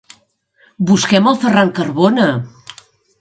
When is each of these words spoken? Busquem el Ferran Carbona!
Busquem 0.91 1.29
el 1.31 1.37
Ferran 1.43 1.69
Carbona! 1.81 2.27